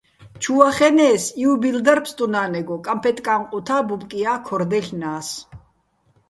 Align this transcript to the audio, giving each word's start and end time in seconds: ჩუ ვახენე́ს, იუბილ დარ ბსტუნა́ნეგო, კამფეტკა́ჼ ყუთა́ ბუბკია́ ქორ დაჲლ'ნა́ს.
ჩუ 0.41 0.53
ვახენე́ს, 0.59 1.23
იუბილ 1.43 1.77
დარ 1.85 1.99
ბსტუნა́ნეგო, 2.03 2.75
კამფეტკა́ჼ 2.85 3.39
ყუთა́ 3.49 3.81
ბუბკია́ 3.87 4.35
ქორ 4.45 4.61
დაჲლ'ნა́ს. 4.69 5.27